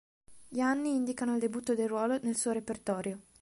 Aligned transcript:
Gli 0.47 0.59
anni 0.61 0.95
indicano 0.95 1.33
il 1.35 1.39
debutto 1.39 1.75
del 1.75 1.87
ruolo 1.87 2.17
nel 2.23 2.35
suo 2.35 2.51
repertorio. 2.53 3.19